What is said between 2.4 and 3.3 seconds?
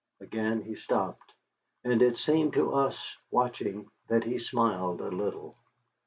to us